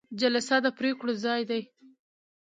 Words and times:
جلسه 0.19 0.55
د 0.65 0.67
پریکړو 0.77 1.13
ځای 1.25 1.41
دی 1.49 1.61